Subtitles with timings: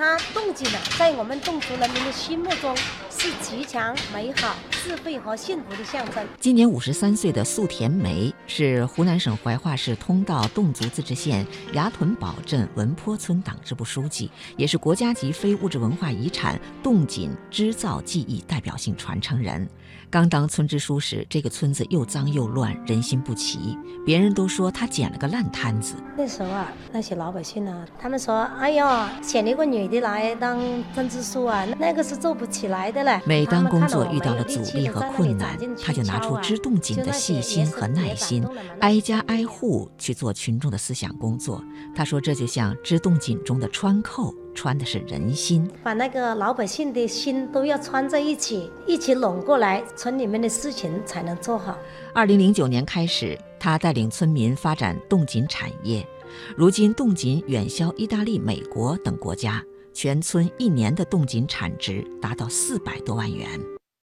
[0.00, 2.74] 它动静呢，在我们侗族人民的心目中
[3.10, 6.26] 是吉祥、美好、智慧和幸福的象征。
[6.38, 19.68] 今年五十三岁的素田梅是湖南省怀化市通道侗族自治县崖屯堡镇文坡村党支部书记，也是国家级非物质文化遗产侗锦织造技艺代表性传承人。
[20.08, 25.94] 刚当村支书时，这个村子又脏又乱，人心不齐，别人都说他捡了个烂摊子。
[26.16, 30.58] 那时候啊，那些老百姓啊，他们说：“哎呀，选一个女的来当
[30.92, 38.44] 村支书啊，那个是做不起来的嘞。”每当工作遇到了阻力和困难，他就拿出织洞锦的细心和耐心，
[38.80, 41.62] 挨家挨户去做群众的思想工作。
[41.94, 51.78] 他说：“这就像织洞锦中的穿扣。”穿的是人心，把那个老百姓的心都要穿在一起，一起拢过来，村里面的事情才能做好。
[52.12, 56.04] 二零零九年开始，他带领村民发展动锦产业，
[56.56, 59.62] 如今冻锦远销意大利、美国等国家，
[59.94, 63.79] 全村一年的冻锦产值达到四百多万元。